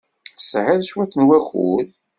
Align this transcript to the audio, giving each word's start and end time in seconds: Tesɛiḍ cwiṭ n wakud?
Tesɛiḍ 0.35 0.81
cwiṭ 0.89 1.13
n 1.15 1.21
wakud? 1.27 1.89